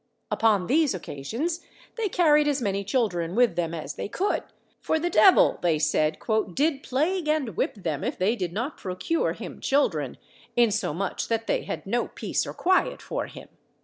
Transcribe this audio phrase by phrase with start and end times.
[0.31, 1.61] Upon these occasions
[1.95, 4.41] they carried as many children with them as they could;
[4.79, 6.17] for the devil, they said,
[6.55, 10.17] "did plague and whip them if they did not procure him children,
[10.55, 13.47] insomuch that they had no peace or quiet for him."